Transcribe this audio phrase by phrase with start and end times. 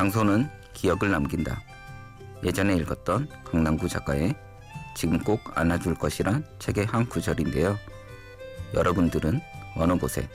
[0.00, 1.60] 장소는 기억을 남긴다.
[2.42, 4.34] 예전에 읽었던 강남구 작가의
[4.96, 7.78] 지금 꼭 안아줄 것이란 책의 한 구절인데요.
[8.72, 9.42] 여러분들은
[9.76, 10.26] 어느 곳에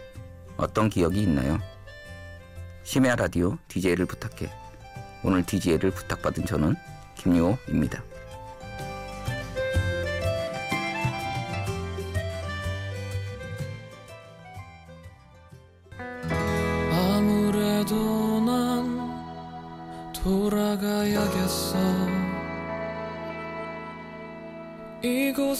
[0.55, 1.57] 어떤 기억이 있나요?
[2.83, 4.53] 심야 라디오 DJ를 부탁해.
[5.23, 6.75] 오늘 DJ를 부탁받은 저는
[7.15, 8.03] 김유호입니다.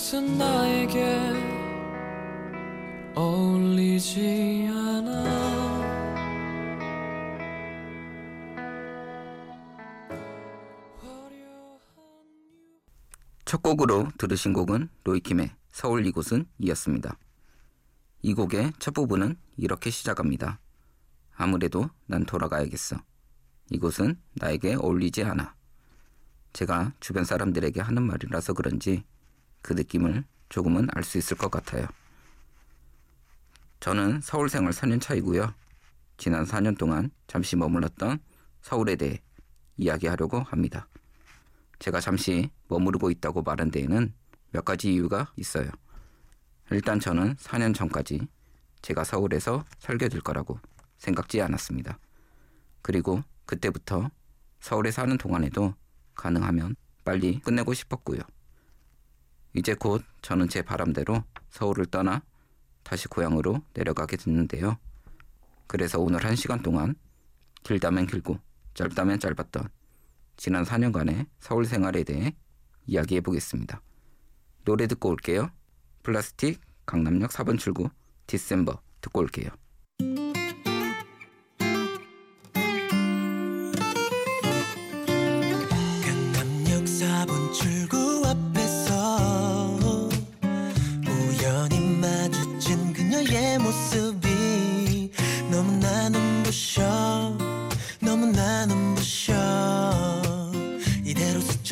[0.05, 1.33] 이곳은 나에게
[3.15, 5.25] 어울리지 않아
[13.45, 17.17] 첫 곡으로 들으신 곡은 로이킴의 서울 이곳은 이었습니다.
[18.21, 20.59] 이 곡의 첫 부분은 이렇게 시작합니다.
[21.35, 22.97] 아무래도 난 돌아가야겠어.
[23.71, 25.55] 이곳은 나에게 어울리지 않아.
[26.53, 29.03] 제가 주변 사람들에게 하는 말이라서 그런지
[29.65, 31.87] 그 느낌을 조금은 알 수 있을 것 같아요.
[33.79, 35.51] 저는 서울 생활 4년 차이고요.
[36.17, 38.19] 지난 4년 동안 잠시 머물렀던
[38.61, 39.19] 서울에 대해
[39.77, 40.87] 이야기하려고 합니다.
[41.79, 44.13] 제가 잠시 머무르고 있다고 말한 데에는
[44.51, 45.71] 몇 가지 이유가 있어요.
[46.69, 48.27] 일단 저는 4년 전까지
[48.83, 50.59] 제가 서울에서 살게 될 거라고
[50.99, 51.97] 생각지 않았습니다.
[52.83, 54.11] 그리고 그때부터
[54.59, 55.73] 서울에 사는 동안에도
[56.13, 58.19] 가능하면 빨리 끝내고 싶었고요.
[59.55, 62.21] 이제 곧 저는 제 바람대로 서울을 떠나
[62.83, 64.77] 다시 고향으로 내려가게 됐는데요.
[65.67, 66.95] 그래서 오늘 한 시간 동안
[67.63, 68.37] 길다면 길고
[68.73, 69.69] 짧다면 짧았던
[70.37, 72.35] 지난 4년간의 서울 생활에 대해
[72.85, 73.81] 이야기해 보겠습니다.
[74.65, 75.49] 노래 듣고 올게요.
[76.03, 77.89] 플라스틱 강남역 4번 출구
[78.27, 79.49] 디셈버 듣고 올게요.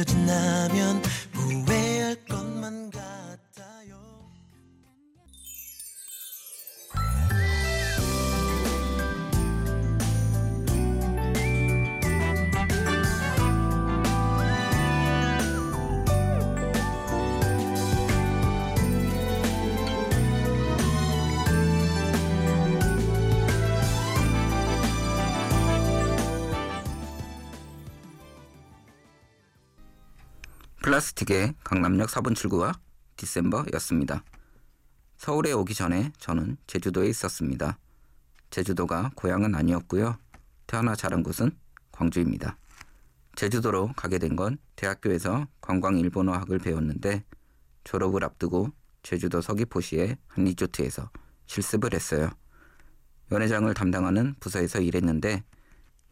[0.04, 1.02] 스쳐 지나면
[30.94, 32.74] 플라스틱의 강남역 4번 출구와
[33.18, 34.24] 디셈버였습니다.
[35.18, 37.80] 서울에 오기 전에 저는 제주도에 있었습니다.
[38.52, 40.18] 제주도가 고향은 아니었고요.
[40.68, 41.50] 태어나 자란 곳은
[41.92, 42.58] 광주입니다.
[43.36, 47.24] 제주도로 가게 된 건 대학교에서 관광 일본어학을 배웠는데
[47.86, 48.70] 졸업을 앞두고
[49.02, 51.10] 제주도 서귀포시의 한 리조트에서
[51.48, 52.30] 실습을 했어요.
[53.32, 55.44] 연회장을 담당하는 부서에서 일했는데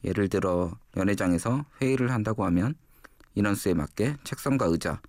[0.05, 2.73] 예를 들어 연회장에서 회의를 한다고 하면
[3.35, 5.01] 인원수에 맞게 책상과 의자,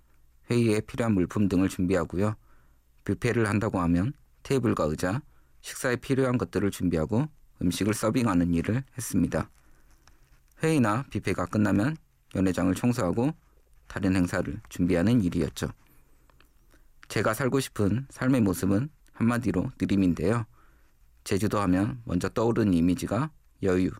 [0.49, 2.35] 회의에 필요한 물품 등을 준비하고요.
[3.05, 4.13] 뷔페를 한다고 하면
[4.43, 5.21] 테이블과 의자,
[5.61, 7.27] 식사에 필요한 것들을 준비하고
[7.61, 9.49] 음식을 서빙하는 일을 했습니다.
[10.61, 11.97] 회의나 뷔페가 끝나면
[12.35, 13.33] 연회장을 청소하고
[13.87, 15.69] 다른 행사를 준비하는 일이었죠.
[17.07, 20.45] 제가 살고 싶은 삶의 모습은 한마디로 느림인데요.
[21.23, 23.31] 제주도 하면 먼저 떠오르는 이미지가
[23.63, 23.91] 여유,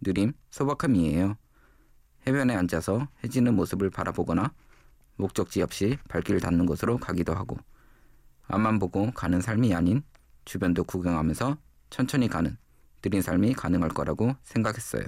[0.00, 1.36] 느림, 소박함이에요.
[2.26, 4.52] 해변에 앉아서 해지는 모습을 바라보거나
[5.16, 7.56] 목적지 없이 발길을 닿는 곳으로 가기도 하고
[8.48, 10.02] 앞만 보고 가는 삶이 아닌
[10.44, 11.56] 주변도 구경하면서
[11.90, 12.56] 천천히 가는
[13.02, 15.04] 느린 삶이 가능할 거라고 생각했어요.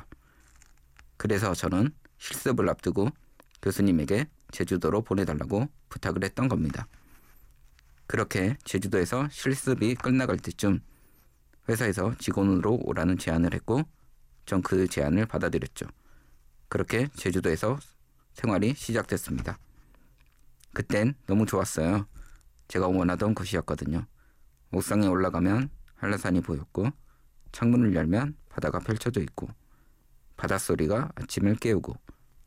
[1.17, 3.09] 그래서 저는 실습을 앞두고
[3.63, 6.87] 교수님에게 제주도로 보내달라고 부탁을 했던 겁니다.
[8.07, 10.81] 그렇게 제주도에서 실습이 끝나갈 때쯤
[11.69, 13.83] 회사에서 직원으로 오라는 제안을 했고
[14.45, 15.87] 전 그 제안을 받아들였죠.
[16.69, 17.79] 그렇게 제주도에서
[18.33, 19.59] 생활이 시작됐습니다.
[20.73, 22.07] 그땐 너무 좋았어요.
[22.69, 24.07] 제가 원하던 곳이었거든요.
[24.73, 26.91] 옥상에 올라가면 한라산이 보였고
[27.53, 29.49] 창문을 열면 바다가 펼쳐져 있고
[30.37, 31.95] 바닷소리가 아침을 깨우고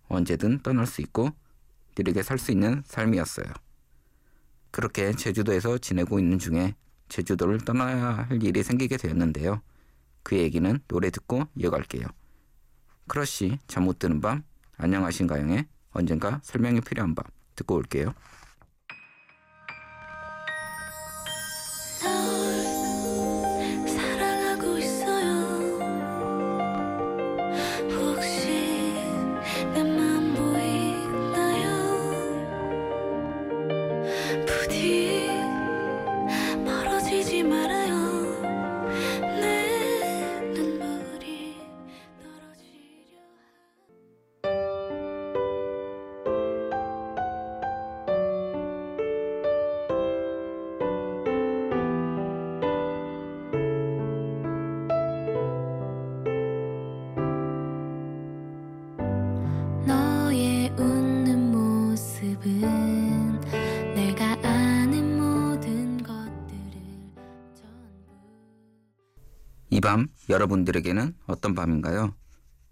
[0.09, 1.31] 언제든 떠날 수 있고
[1.97, 3.47] 느리게 살 수 있는 삶이었어요.
[4.71, 6.75] 그렇게 제주도에서 지내고 있는 중에
[7.07, 9.61] 제주도를 떠나야 할 일이 생기게 되었는데요.
[10.21, 12.05] 그 얘기는 노래 듣고 이어갈게요.
[13.09, 14.43] 크러쉬 잠 못 드는 밤.
[14.77, 17.25] 안녕하신가영의 언젠가 설명이 필요한 밤.
[17.55, 18.13] 듣고 올게요.
[69.81, 72.13] 밤 여러분들에게는 어떤 밤인가요?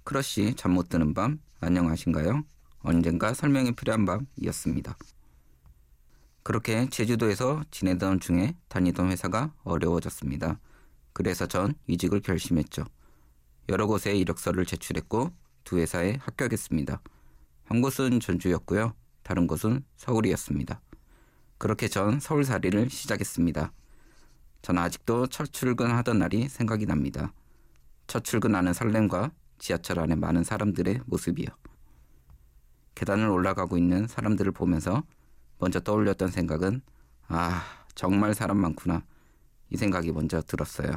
[0.04, 2.44] 크러쉬 잠 못 드는 밤 안녕하신가영
[2.80, 4.98] 언젠가 설명이 필요한 밤이었습니다.
[6.44, 10.60] 그렇게 제주도에서 지내던 중에 다니던 회사가 어려워졌습니다.
[11.14, 12.86] 그래서 전 이직을 결심했죠.
[13.70, 15.34] 여러 곳에 이력서를 제출했고
[15.64, 17.02] 두 회사에 합격했습니다.
[17.66, 18.94] 한 곳은 전주였고요.
[19.24, 20.80] 다른 곳은 서울이었습니다.
[21.58, 23.74] 그렇게 전 서울살이를 시작했습니다.
[24.62, 27.34] 저는 아직도 첫 출근하던 날이 생각이 납니다.
[28.08, 31.48] 첫 출근하는 설렘과 지하철 안에 많은 사람들의 모습이요.
[32.96, 35.04] 계단을 올라가고 있는 사람들을 보면서
[35.60, 36.82] 먼저 떠올렸던 생각은
[37.28, 37.64] 아,
[37.96, 39.04] 정말 사람 많구나.
[39.70, 40.92] 이 생각이 먼저 들었어요.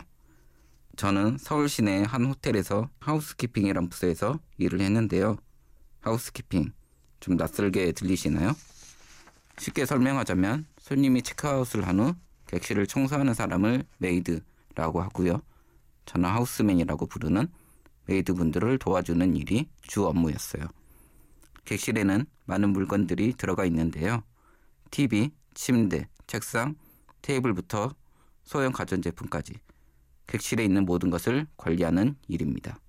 [0.97, 5.37] 저는 서울 시내 한 호텔에서 하우스키핑이란 부서에서 일을 했는데요.
[6.01, 6.73] 하우스키핑
[7.21, 8.53] 좀 낯설게 들리시나요?
[9.59, 12.15] 쉽게 설명하자면 손님이 체크아웃을 한 후
[12.51, 15.41] 객실을 청소하는 사람을 maid라고 하고요.
[16.05, 17.47] 저는 houseman이라고 부르는
[18.07, 20.65] maid분들을 도와주는 일이 주 업무였어요.
[21.65, 24.25] 객실에는 많은 물건들이 들어가 있는데요.
[24.91, 26.75] TV, 침대, 책상,
[27.23, 27.95] 테이블부터
[28.43, 29.55] 소형 가전제품까지
[30.27, 32.81] 객실에 있는 모든 것을 관리하는 일입니다.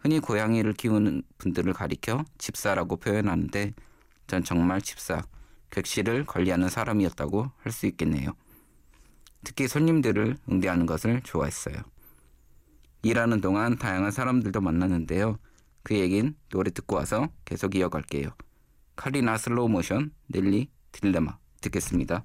[0.00, 3.74] 흔히 고양이를 키우는 분들을 가리켜 집사라고 표현하는데
[4.26, 5.22] 전 정말 집사,
[5.70, 8.32] 객실을 관리하는 사람이었다고 할 수 있겠네요.
[9.44, 11.76] 특히 손님들을 응대하는 것을 좋아했어요.
[13.02, 15.38] 일하는 동안 다양한 사람들도 만났는데요.
[15.82, 18.30] 그 얘긴 노래 듣고 와서 계속 이어갈게요.
[18.96, 22.24] 카리나 Slow Motion, 넬리, Dilemma 듣겠습니다.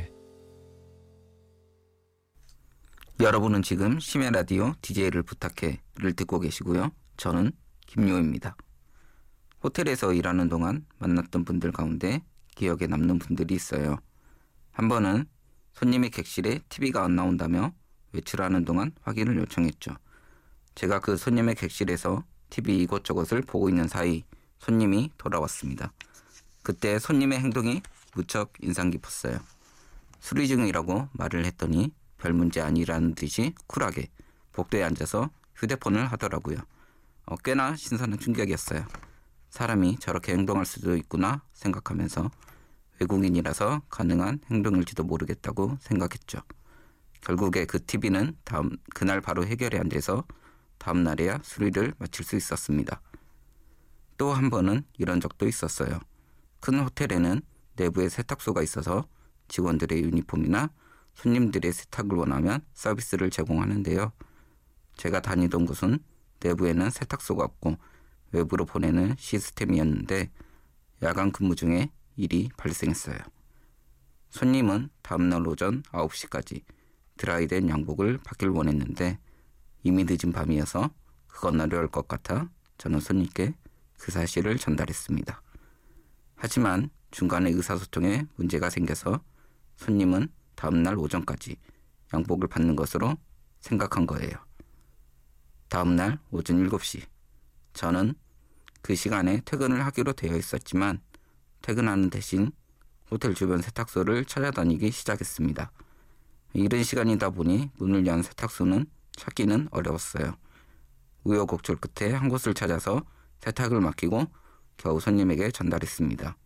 [3.21, 6.89] 여러분은 지금 심야 라디오 DJ를 부탁해를 듣고 계시고요.
[7.17, 7.51] 저는
[7.85, 8.55] 김요입니다.
[9.63, 12.23] 호텔에서 일하는 동안 만났던 분들 가운데
[12.55, 13.97] 기억에 남는 분들이 있어요.
[14.71, 15.25] 한 번은
[15.73, 17.73] 손님의 객실에 TV가 안 나온다며
[18.11, 19.95] 외출하는 동안 확인을 요청했죠.
[20.73, 24.23] 제가 그 손님의 객실에서 TV 이곳저곳을 보고 있는 사이
[24.57, 25.93] 손님이 돌아왔습니다.
[26.63, 27.83] 그때 손님의 행동이
[28.15, 29.37] 무척 인상 깊었어요.
[30.19, 34.07] 수리 중이라고 말을 했더니 별 문제 아니라는 듯이 쿨하게
[34.53, 36.57] 복도에 앉아서 휴대폰을 하더라고요.
[37.25, 38.85] 어, 꽤나 신선한 충격이었어요.
[39.49, 42.29] 사람이 저렇게 행동할 수도 있구나 생각하면서
[42.99, 46.41] 외국인이라서 가능한 행동일지도 모르겠다고 생각했죠.
[47.21, 50.23] 결국에 그 TV는 다음 그날 바로 해결이 안 돼서
[50.77, 53.01] 다음 날에야 수리를 마칠 수 있었습니다.
[54.17, 55.99] 또 한 번은 이런 적도 있었어요.
[56.59, 57.41] 큰 호텔에는
[57.77, 59.07] 내부에 세탁소가 있어서
[59.47, 60.69] 직원들의 유니폼이나
[61.15, 64.11] 손님들의 세탁을 원하면 서비스를 제공하는데요.
[64.97, 65.99] 제가 다니던 곳은
[66.41, 67.77] 내부에는 세탁소가 없고
[68.31, 70.29] 외부로 보내는 시스템이었는데
[71.03, 73.17] 야간 근무 중에 일이 발생했어요.
[74.29, 76.63] 손님은 다음날 오전 9시까지
[77.17, 79.19] 드라이된 양복을 받길 원했는데
[79.83, 80.89] 이미 늦은 밤이어서
[81.27, 83.53] 그건 어려울 것 같아 저는 손님께
[83.99, 85.41] 그 사실을 전달했습니다.
[86.35, 89.21] 하지만 중간에 의사소통에 문제가 생겨서
[89.75, 90.29] 손님은
[90.61, 91.57] 다음날 오전까지
[92.13, 93.17] 양복을 받는 것으로
[93.61, 94.31] 생각한 거예요.
[95.69, 97.01] 다음날 오전 7시
[97.73, 98.13] 저는
[98.83, 101.01] 그 시간에 퇴근을 하기로 되어 있었지만
[101.63, 102.51] 퇴근하는 대신
[103.09, 105.71] 호텔 주변 세탁소를 찾아다니기 시작했습니다.
[106.53, 110.37] 이른 시간이다 보니 문을 연 세탁소는 찾기는 어려웠어요.
[111.23, 113.01] 우여곡절 끝에 한 곳을 찾아서
[113.39, 114.27] 세탁을 맡기고
[114.77, 116.37] 겨우 손님에게 전달했습니다.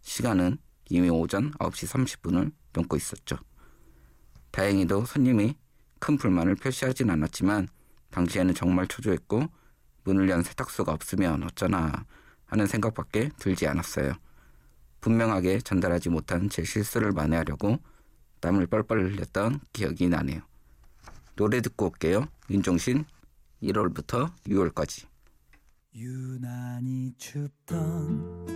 [0.00, 0.56] 시간은
[0.88, 3.36] 이미 오전 9시 30분을 넘고 있었죠.
[4.50, 5.56] 다행히도 손님이
[5.98, 7.68] 큰 불만을 표시하진 않았지만
[8.10, 9.46] 당시에는 정말 초조했고
[10.04, 12.04] 문을 연 세탁소가 없으면 어쩌나
[12.46, 14.12] 하는 생각밖에 들지 않았어요.
[15.00, 17.78] 분명하게 전달하지 못한 제 실수를 만회하려고
[18.40, 20.40] 땀을 뻘뻘 흘렸던 기억이 나네요.
[21.36, 22.26] 노래 듣고 올게요.
[22.50, 23.04] 윤종신
[23.62, 25.06] 1월부터 6월까지.
[25.94, 28.46] 유난히 춥던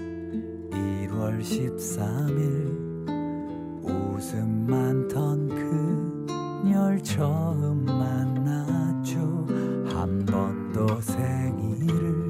[0.71, 2.84] 1월 13일
[4.15, 5.49] 웃음 많던
[6.63, 9.19] 그녀를 처음 만났죠
[9.89, 12.29] 한 번도 생일을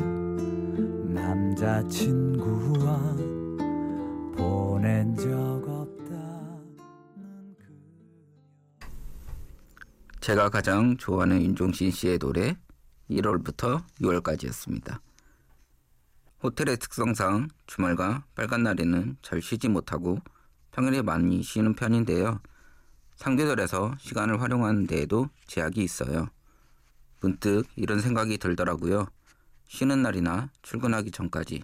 [1.13, 2.99] 남자친구와
[4.35, 5.29] 보낸 적
[5.69, 6.75] 없다는
[7.59, 7.67] 그
[10.21, 12.57] 제가 가장 좋아하는 윤종신 씨의 노래
[13.11, 15.01] 1월부터 6월까지였습니다.
[16.43, 20.19] 호텔의 특성상 주말과 빨간 날에는 잘 쉬지 못하고
[20.75, 22.41] 평일에 많이 쉬는 편인데요.
[23.15, 26.27] 상계절에서 시간을 활용하는 데에도 제약이 있어요.
[27.21, 29.07] 문득 이런 생각이 들더라고요.
[29.69, 31.63] 쉬는 날이나 출근하기 전까지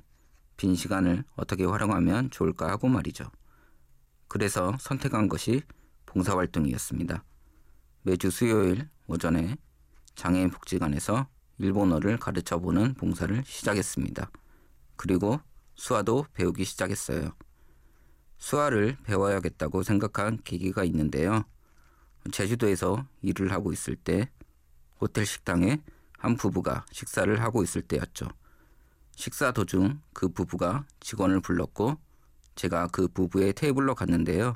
[0.56, 3.24] 빈 시간을 어떻게 활용하면 좋을까 하고 말이죠.
[4.28, 5.62] 그래서 선택한 것이
[6.06, 7.24] 봉사활동이었습니다.
[8.02, 9.56] 매주 수요일 오전에
[10.14, 11.26] 장애인 복지관에서
[11.58, 14.30] 일본어를 가르쳐 보는 봉사를 시작했습니다.
[14.94, 15.40] 그리고
[15.74, 17.32] 수화도 배우기 시작했어요.
[18.40, 21.44] 수화를 배워야겠다고 생각한 계기가 있는데요.
[22.32, 24.28] 제주도에서 일을 하고 있을 때
[25.00, 25.80] 호텔 식당에
[26.18, 28.26] 한 부부가 식사를 하고 있을 때였죠.
[29.14, 31.98] 식사 도중 그 부부가 직원을 불렀고
[32.56, 34.54] 제가 그 부부의 테이블로 갔는데요.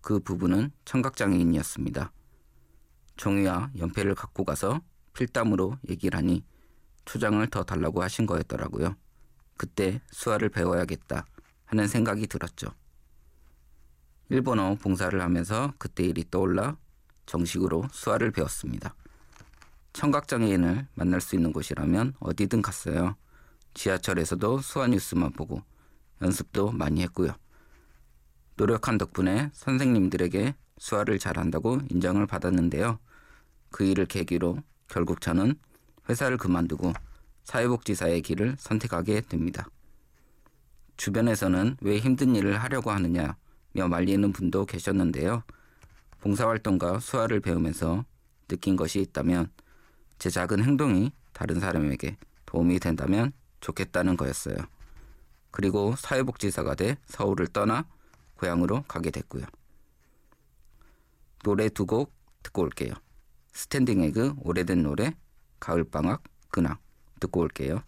[0.00, 2.12] 그 부부는 청각장애인이었습니다.
[3.16, 4.80] 종이와 연필을 갖고 가서
[5.14, 6.44] 필담으로 얘기를 하니
[7.04, 8.96] 초장을 더 달라고 하신 거였더라고요.
[9.56, 11.24] 그때 수화를 배워야겠다
[11.64, 12.68] 하는 생각이 들었죠.
[14.30, 16.76] 일본어 봉사를 하면서 그때 일이 떠올라
[17.26, 18.94] 정식으로 수화를 배웠습니다.
[19.94, 23.16] 청각장애인을 만날 수 있는 곳이라면 어디든 갔어요.
[23.74, 25.62] 지하철에서도 수화 뉴스만 보고
[26.20, 27.32] 연습도 많이 했고요.
[28.56, 32.98] 노력한 덕분에 선생님들에게 수화를 잘한다고 인정을 받았는데요.
[33.70, 34.58] 그 일을 계기로
[34.88, 35.54] 결국 저는
[36.08, 36.92] 회사를 그만두고
[37.44, 39.68] 사회복지사의 길을 선택하게 됩니다.
[40.96, 43.36] 주변에서는 왜 힘든 일을 하려고 하느냐며
[43.74, 45.42] 말리는 분도 계셨는데요.
[46.20, 48.04] 봉사활동과 수화를 배우면서
[48.48, 49.50] 느낀 것이 있다면
[50.18, 54.56] 제 작은 행동이 다른 사람에게 도움이 된다면 좋겠다는 거였어요.
[55.50, 57.84] 그리고 사회복지사가 돼 서울을 떠나
[58.36, 59.44] 고향으로 가게 됐고요.
[61.44, 62.94] 노래 두 곡 듣고 올게요.
[63.52, 65.14] 스탠딩 에그 오래된 노래
[65.60, 66.76] 가을방학 근황
[67.20, 67.82] 듣고 올게요.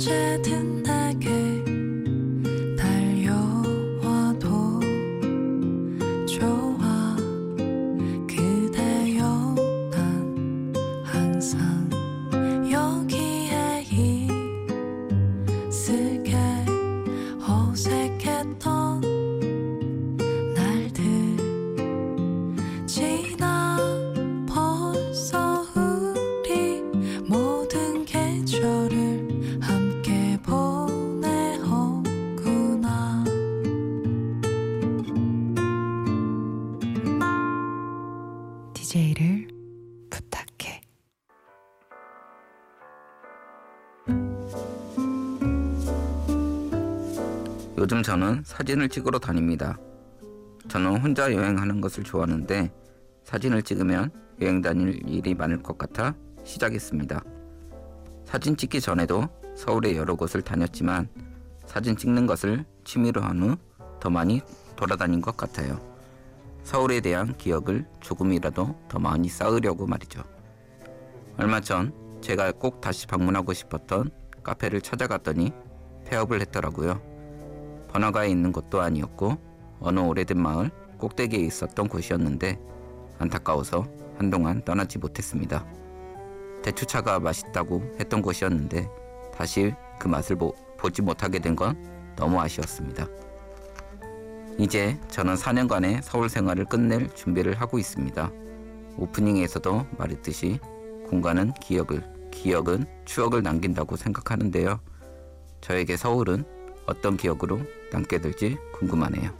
[0.00, 1.59] 언제 든 내게
[47.90, 49.76] 요즘 저는 사진을 찍으러 다닙니다.
[50.68, 52.72] 저는 혼자 여행하는 것을 좋아하는데
[53.24, 57.20] 사진을 찍으면 여행 다닐 일이 많을 것 같아 시작했습니다.
[58.24, 61.08] 사진 찍기 전에도 서울의 여러 곳을 다녔지만
[61.66, 63.56] 사진 찍는 것을 취미로 한 후
[63.98, 64.40] 더 많이
[64.76, 65.80] 돌아다닌 것 같아요.
[66.62, 70.22] 서울에 대한 기억을 조금이라도 더 많이 쌓으려고 말이죠.
[71.38, 74.10] 얼마 전 제가 꼭 다시 방문하고 싶었던
[74.44, 75.52] 카페를 찾아갔더니
[76.06, 77.09] 폐업을 했더라고요.
[77.90, 79.36] 번화가에 있는 곳도 아니었고
[79.80, 82.58] 어느 오래된 마을 꼭대기에 있었던 곳이었는데
[83.18, 85.66] 안타까워서 한동안 떠나지 못했습니다.
[86.62, 88.88] 대추차가 맛있다고 했던 곳이었는데
[89.34, 91.76] 다시 그 맛을 보, 보지 못하게 된 건
[92.16, 93.06] 너무 아쉬웠습니다.
[94.58, 98.30] 이제 저는 4년간의 서울 생활을 끝낼 준비를 하고 있습니다.
[98.98, 100.58] 오프닝에서도 말했듯이
[101.08, 104.80] 공간은 기억을, 기억은 추억을 남긴다고 생각하는데요.
[105.62, 106.44] 저에게 서울은
[106.86, 109.30] 어떤 기억으로 남게 될지 궁금하네요.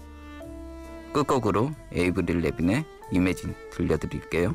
[1.13, 4.55] 끝곡으로 에이브릴 레빈의 이매진 들려드릴게요.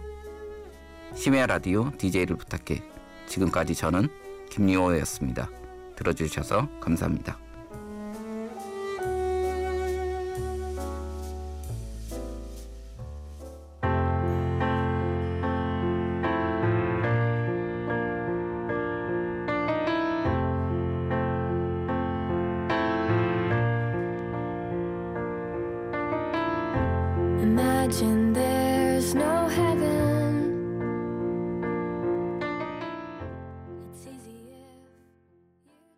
[1.13, 2.83] 심야 라디오 DJ를 부탁해.
[3.27, 4.07] 지금까지 저는
[4.49, 5.49] 김리호였습니다.
[5.95, 7.44] 들어주셔서 감사합니다.